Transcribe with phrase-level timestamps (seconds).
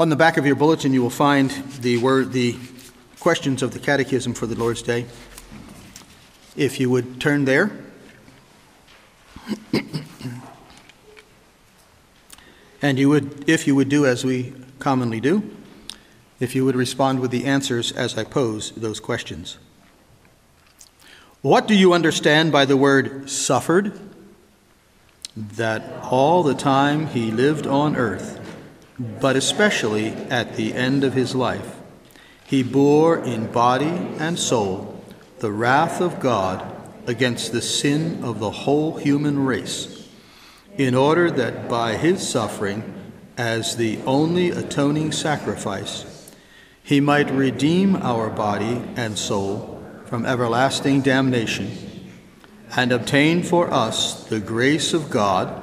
[0.00, 1.50] On the back of your bulletin, you will find
[1.80, 2.56] the word, the
[3.18, 5.04] questions of the Catechism for the Lord's Day.
[6.56, 7.70] If you would turn there.
[12.80, 15.42] and you would, if you would do as we commonly do,
[16.40, 19.58] if you would respond with the answers as I pose those questions.
[21.42, 24.00] What do you understand by the word suffered?
[25.36, 28.39] That all the time he lived on earth,
[29.00, 31.76] but especially at the end of his life.
[32.46, 33.86] He bore in body
[34.18, 35.02] and soul
[35.38, 36.62] the wrath of God
[37.06, 40.08] against the sin of the whole human race,
[40.76, 46.30] in order that by his suffering, as the only atoning sacrifice,
[46.82, 51.70] he might redeem our body and soul from everlasting damnation
[52.76, 55.62] and obtain for us the grace of God,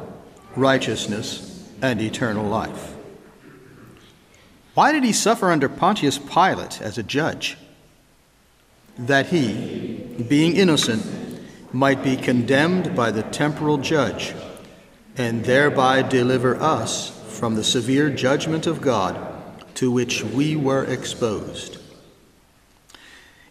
[0.55, 2.96] righteousness, and eternal life.
[4.77, 7.57] Why did he suffer under Pontius Pilate as a judge?
[8.99, 9.95] That he,
[10.29, 11.03] being innocent,
[11.73, 14.35] might be condemned by the temporal judge,
[15.17, 19.17] and thereby deliver us from the severe judgment of God
[19.73, 21.79] to which we were exposed.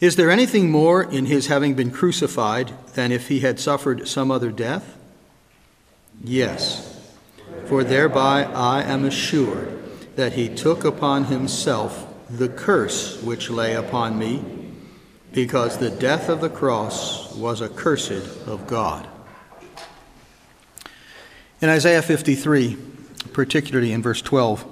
[0.00, 4.30] Is there anything more in his having been crucified than if he had suffered some
[4.30, 4.96] other death?
[6.22, 7.04] Yes,
[7.64, 9.85] for thereby I am assured
[10.16, 14.42] that he took upon himself the curse which lay upon me,
[15.32, 19.06] because the death of the cross was accursed of God.
[21.60, 22.76] In Isaiah 53,
[23.32, 24.64] particularly in verse 12,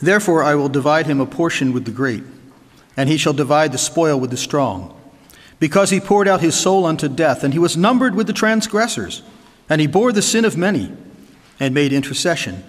[0.00, 2.24] Therefore I will divide him a portion with the great,
[2.96, 4.98] and he shall divide the spoil with the strong.
[5.60, 9.22] Because he poured out his soul unto death, and he was numbered with the transgressors,
[9.68, 10.92] and he bore the sin of many,
[11.60, 12.64] and made intercession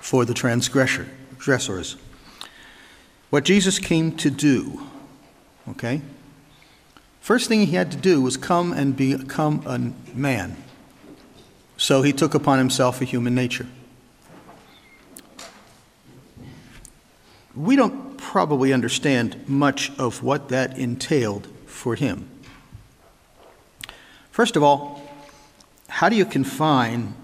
[0.00, 1.96] for the transgressors.
[3.30, 4.82] What Jesus came to do,
[5.68, 6.02] okay?
[7.20, 10.56] First thing he had to do was come and become a man.
[11.76, 13.66] So he took upon himself a human nature.
[17.54, 22.28] We don't probably understand much of what that entailed for him.
[24.30, 25.02] First of all,
[25.88, 27.14] how do you confine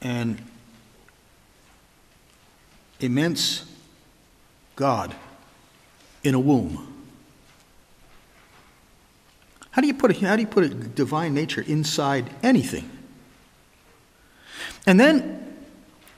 [0.00, 0.42] and
[3.00, 3.64] immense
[4.76, 5.14] God
[6.22, 6.86] in a womb.
[9.70, 12.90] How do you put a, how do you put a divine nature inside anything?
[14.86, 15.56] And then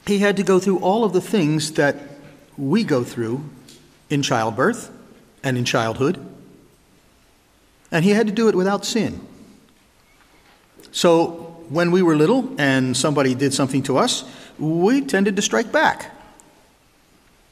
[0.06, 1.97] he had to go through all of the things that
[2.56, 3.44] we go through
[4.10, 4.91] in childbirth
[5.43, 6.25] and in childhood.
[7.91, 9.26] And he had to do it without sin.
[10.93, 14.25] So when we were little and somebody did something to us,
[14.59, 16.10] we tended to strike back.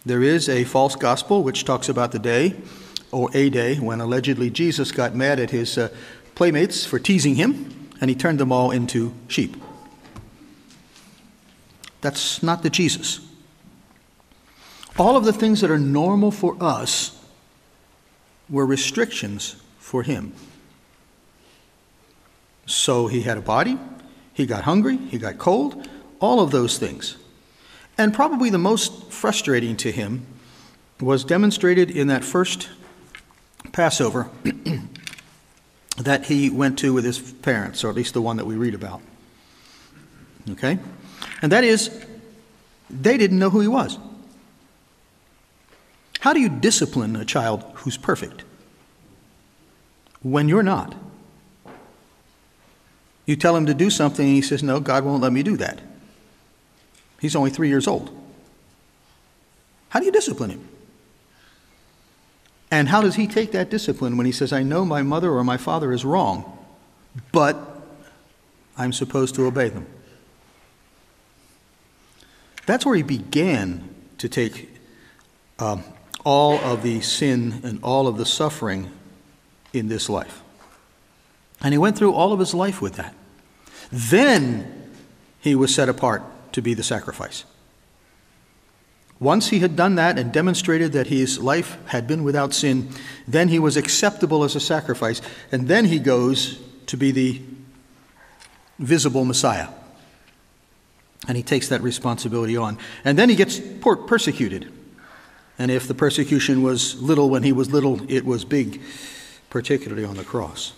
[0.04, 2.54] There is a false gospel which talks about the day,
[3.12, 5.88] or a day, when allegedly Jesus got mad at his uh,
[6.34, 9.56] playmates for teasing him, and he turned them all into sheep.
[12.00, 13.20] That's not the Jesus.
[14.98, 17.16] All of the things that are normal for us
[18.48, 20.32] were restrictions for him.
[22.64, 23.78] So he had a body,
[24.32, 25.88] he got hungry, he got cold,
[26.20, 27.16] all of those things.
[28.00, 30.24] And probably the most frustrating to him
[31.00, 32.70] was demonstrated in that first
[33.72, 34.30] Passover
[35.98, 38.74] that he went to with his parents, or at least the one that we read
[38.74, 39.02] about.
[40.52, 40.78] Okay?
[41.42, 42.06] And that is,
[42.88, 43.98] they didn't know who he was.
[46.20, 48.44] How do you discipline a child who's perfect
[50.22, 50.94] when you're not?
[53.26, 55.58] You tell him to do something, and he says, No, God won't let me do
[55.58, 55.82] that.
[57.20, 58.10] He's only three years old.
[59.90, 60.68] How do you discipline him?
[62.70, 65.44] And how does he take that discipline when he says, I know my mother or
[65.44, 66.56] my father is wrong,
[67.32, 67.56] but
[68.76, 69.86] I'm supposed to obey them?
[72.66, 74.70] That's where he began to take
[75.58, 75.82] um,
[76.24, 78.90] all of the sin and all of the suffering
[79.72, 80.42] in this life.
[81.60, 83.14] And he went through all of his life with that.
[83.90, 84.92] Then
[85.40, 87.44] he was set apart to be the sacrifice.
[89.20, 92.88] Once he had done that and demonstrated that his life had been without sin,
[93.28, 95.20] then he was acceptable as a sacrifice,
[95.52, 97.42] and then he goes to be the
[98.78, 99.68] visible Messiah.
[101.28, 102.78] And he takes that responsibility on.
[103.04, 104.72] And then he gets persecuted.
[105.58, 108.80] And if the persecution was little when he was little, it was big,
[109.50, 110.72] particularly on the cross.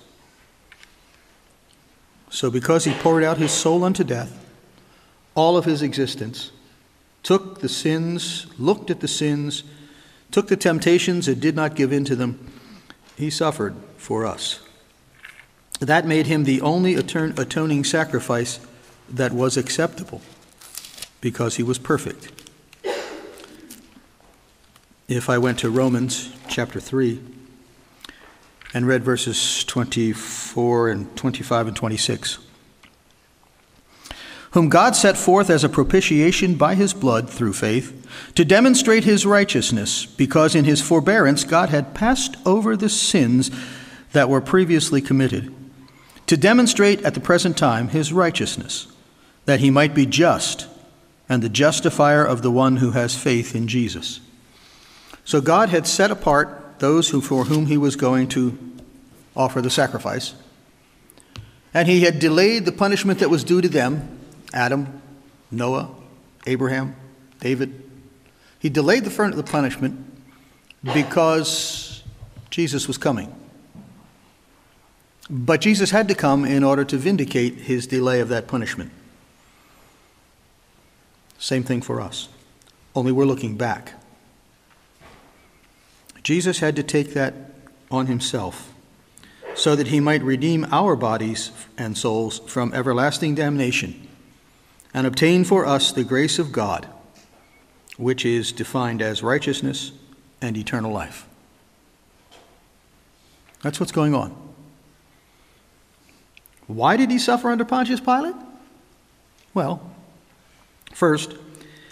[2.29, 4.37] So, because he poured out his soul unto death,
[5.35, 6.51] all of his existence,
[7.23, 9.65] took the sins, looked at the sins,
[10.31, 12.53] took the temptations and did not give in to them.
[13.17, 14.61] He suffered for us.
[15.81, 18.61] That made him the only atoning sacrifice
[19.09, 20.21] that was acceptable
[21.21, 22.31] because he was perfect.
[25.09, 27.21] If I went to Romans chapter 3
[28.73, 32.39] and read verses 24 and 25 and 26
[34.53, 37.99] whom God set forth as a propitiation by his blood through faith,
[38.35, 43.51] to demonstrate his righteousness, because in his forbearance God had passed over the sins
[44.13, 45.55] that were previously committed,
[46.27, 48.89] to demonstrate at the present time his righteousness,
[49.47, 50.69] that he might be just
[51.29, 54.21] and the justifier of the one who has faith in Jesus.
[55.25, 58.59] So God had set apart those who, for whom he was going to
[59.35, 60.35] offer the sacrifice,
[61.73, 64.12] and he had delayed the punishment that was due to them
[64.53, 65.03] Adam,
[65.51, 65.91] Noah,
[66.47, 66.97] Abraham,
[67.41, 67.83] David.
[68.59, 70.05] He delayed the, punishment
[70.83, 72.03] because
[72.51, 73.35] Jesus was coming.
[75.31, 78.91] But Jesus had to come in order to vindicate his delay of that punishment.
[81.39, 82.29] Same thing for us,
[82.95, 83.95] only we're looking back.
[86.23, 87.35] Jesus had to take that
[87.91, 88.73] on himself
[89.55, 94.09] so that he might redeem our bodies and souls from everlasting damnation
[94.95, 96.87] and obtain for us the grace of God,
[97.97, 99.93] which is defined as righteousness
[100.41, 101.27] and eternal life.
[103.63, 104.37] That's what's going on.
[106.67, 108.35] Why did he suffer under Pontius Pilate?
[109.55, 109.83] Well,
[110.93, 111.35] first,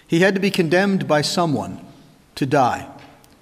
[0.07, 1.85] he had to be condemned by someone
[2.35, 2.87] to die,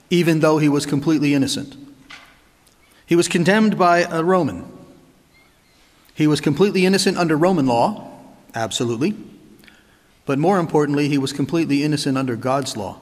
[0.10, 1.76] even though he was completely innocent.
[3.06, 4.66] He was condemned by a Roman.
[6.14, 8.12] He was completely innocent under Roman law,
[8.54, 9.16] absolutely.
[10.30, 13.00] But more importantly, he was completely innocent under God's law.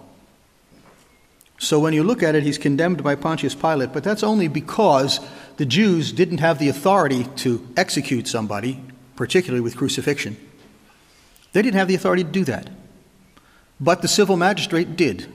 [1.57, 5.19] So when you look at it, he's condemned by Pontius Pilate, but that's only because
[5.57, 8.81] the Jews didn't have the authority to execute somebody,
[9.17, 10.37] particularly with crucifixion.
[11.51, 12.69] They didn't have the authority to do that.
[13.77, 15.27] But the civil magistrate did.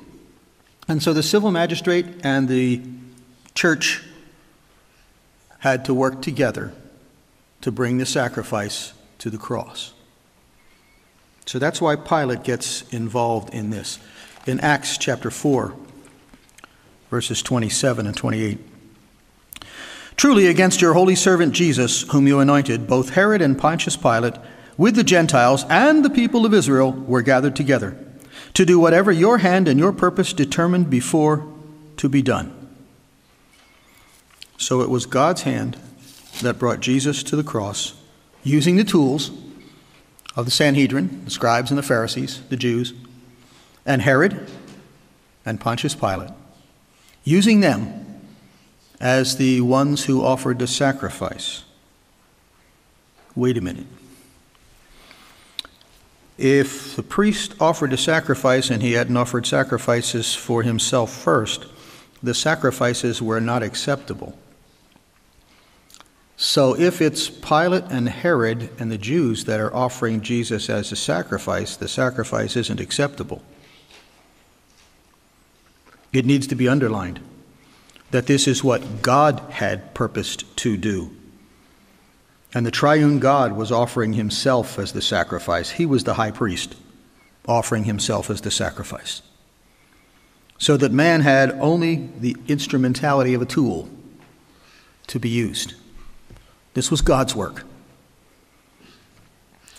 [0.89, 2.81] And so the civil magistrate and the
[3.55, 4.03] church
[5.59, 6.73] had to work together
[7.61, 9.93] to bring the sacrifice to the cross.
[11.47, 13.99] So that's why Pilate gets involved in this.
[14.47, 15.75] In Acts chapter 4,
[17.11, 18.59] verses 27 and 28.
[20.17, 24.35] Truly, against your holy servant Jesus, whom you anointed, both Herod and Pontius Pilate,
[24.77, 27.97] with the Gentiles and the people of Israel, were gathered together
[28.55, 31.47] to do whatever your hand and your purpose determined before
[31.97, 32.53] to be done.
[34.59, 35.77] So it was God's hand
[36.43, 37.95] that brought Jesus to the cross,
[38.43, 39.31] using the tools
[40.37, 42.95] of the Sanhedrin, the scribes and the Pharisees, the Jews,
[43.85, 44.49] and Herod
[45.45, 46.31] and Pontius Pilate,
[47.25, 48.21] using them
[49.01, 51.65] as the ones who offered the sacrifice.
[53.35, 53.87] Wait a minute.
[56.39, 61.67] If the priest offered a sacrifice and he hadn't offered sacrifices for himself first,
[62.23, 64.39] the sacrifices were not acceptable.
[66.37, 70.97] So if it's Pilate and Herod and the Jews that are offering Jesus as a
[70.97, 73.43] sacrifice, the sacrifice isn't acceptable.
[76.13, 77.21] It needs to be underlined
[78.11, 81.11] that this is what God had purposed to do.
[82.55, 85.71] And the triune God was offering himself as the sacrifice.
[85.71, 86.77] He was the high priest,
[87.49, 89.23] offering himself as the sacrifice.
[90.59, 93.89] So that man had only the instrumentality of a tool
[95.07, 95.75] to be used.
[96.75, 97.65] This was God's work.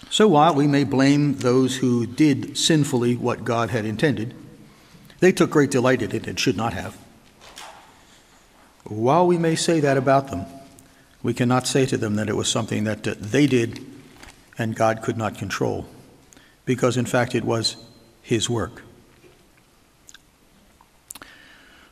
[0.10, 4.36] So while we may blame those who did sinfully what God had intended,
[5.20, 6.96] they took great delight in it and should not have.
[8.84, 10.46] While we may say that about them,
[11.24, 13.84] we cannot say to them that it was something that uh, they did
[14.58, 15.88] and God could not control,
[16.66, 17.78] because in fact it was
[18.22, 18.84] His work.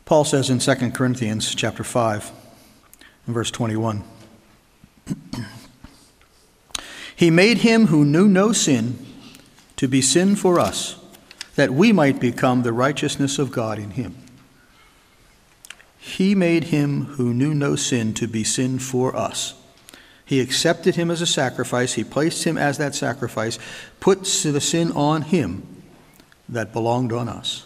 [0.05, 2.31] Paul says in 2 Corinthians chapter 5,
[3.27, 4.03] verse 21.
[7.15, 9.05] he made him who knew no sin
[9.77, 10.95] to be sin for us,
[11.55, 14.15] that we might become the righteousness of God in him.
[15.97, 19.55] He made him who knew no sin to be sin for us.
[20.25, 21.93] He accepted him as a sacrifice.
[21.93, 23.59] He placed him as that sacrifice,
[23.99, 25.83] put the sin on him
[26.47, 27.65] that belonged on us.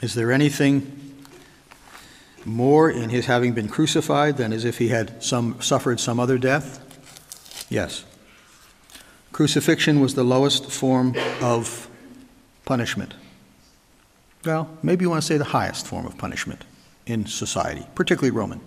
[0.00, 1.11] Is there anything
[2.46, 6.38] more in his having been crucified than as if he had some, suffered some other
[6.38, 7.66] death?
[7.70, 8.04] Yes.
[9.32, 11.88] Crucifixion was the lowest form of
[12.64, 13.14] punishment.
[14.44, 16.64] Well, maybe you want to say the highest form of punishment
[17.06, 18.60] in society, particularly Roman.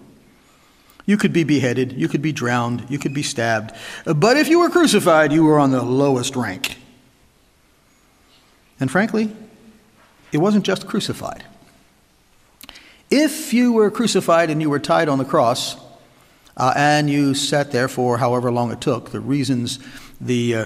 [1.05, 4.59] You could be beheaded, you could be drowned, you could be stabbed, but if you
[4.59, 6.77] were crucified, you were on the lowest rank.
[8.79, 9.35] And frankly,
[10.31, 11.43] it wasn't just crucified.
[13.11, 15.77] If you were crucified and you were tied on the cross,
[16.57, 19.79] uh, and you sat there for however long it took, the reasons
[20.19, 20.65] the uh,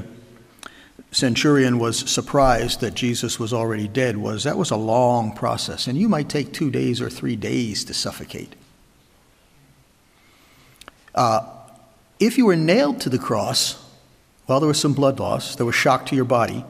[1.11, 5.97] centurion was surprised that Jesus was already dead was that was a long process, and
[5.97, 8.55] you might take two days or three days to suffocate.
[11.15, 11.41] Uh,
[12.19, 13.83] if you were nailed to the cross,
[14.47, 16.63] well, there was some blood loss, there was shock to your body,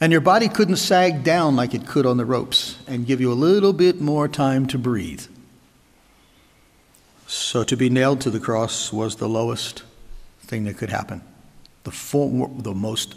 [0.00, 3.32] and your body couldn't sag down like it could on the ropes and give you
[3.32, 5.26] a little bit more time to breathe.
[7.26, 9.82] So to be nailed to the cross was the lowest
[10.40, 11.22] thing that could happen,
[11.84, 13.16] the, form, the most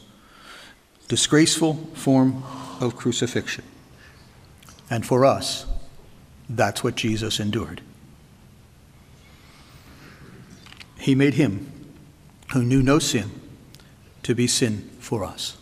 [1.07, 2.43] disgraceful form
[2.79, 3.63] of crucifixion.
[4.89, 5.65] And for us,
[6.49, 7.81] that's what Jesus endured.
[10.97, 11.71] He made him
[12.53, 13.31] who knew no sin
[14.23, 15.57] to be sin for us.